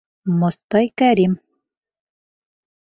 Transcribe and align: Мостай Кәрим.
Мостай 0.39 0.89
Кәрим. 1.03 1.37